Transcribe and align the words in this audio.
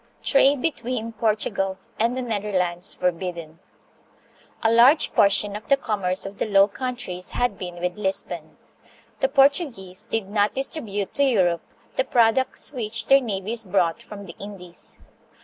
Trade 0.23 0.63
between 0.63 1.11
Portugal 1.13 1.77
and 1.99 2.17
the 2.17 2.23
Netherlands 2.23 2.95
Forbidden. 2.95 3.59
A 4.63 4.71
large 4.71 5.13
portion 5.13 5.55
of 5.55 5.67
the 5.67 5.77
commerce 5.77 6.25
of 6.25 6.39
the 6.39 6.47
Low 6.47 6.67
Countries 6.67 7.29
had 7.29 7.55
been 7.55 7.75
with 7.79 7.99
Lisbon. 7.99 8.57
The 9.19 9.29
Portuguese 9.29 10.05
did 10.05 10.27
not 10.27 10.55
distrib 10.55 10.89
ute 10.89 11.13
to 11.13 11.23
Europe 11.23 11.61
the 11.97 12.03
products 12.03 12.73
which 12.73 13.05
their 13.05 13.21
navies 13.21 13.63
brought 13.63 14.01
from 14.01 14.25
the 14.25 14.35
Indies. 14.39 14.97